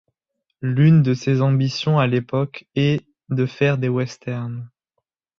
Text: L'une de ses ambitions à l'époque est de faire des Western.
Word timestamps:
L'une 0.63 1.03
de 1.03 1.13
ses 1.13 1.43
ambitions 1.43 1.99
à 1.99 2.07
l'époque 2.07 2.65
est 2.73 3.05
de 3.29 3.45
faire 3.45 3.77
des 3.77 3.87
Western. 3.87 4.67